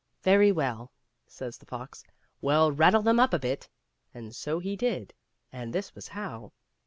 "Very 0.23 0.51
well," 0.51 0.91
says 1.27 1.59
the 1.59 1.65
fox," 1.67 2.03
we'll 2.41 2.71
rattle 2.71 3.03
them 3.03 3.19
up 3.19 3.35
a 3.35 3.37
bit;" 3.37 3.69
and 4.15 4.35
so 4.35 4.57
he 4.57 4.75
did, 4.75 5.13
and 5.51 5.73
this 5.73 5.93
was 5.93 6.07
how. 6.07 6.53